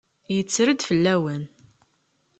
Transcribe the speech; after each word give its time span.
Yetter-d 0.35 0.81
fell-awen. 0.89 1.43